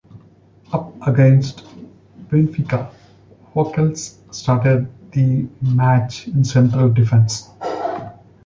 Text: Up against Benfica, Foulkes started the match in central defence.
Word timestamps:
Up 0.73 0.95
against 1.07 1.63
Benfica, 2.27 2.91
Foulkes 3.53 4.17
started 4.31 4.89
the 5.11 5.47
match 5.61 6.27
in 6.27 6.43
central 6.43 6.89
defence. 6.89 7.47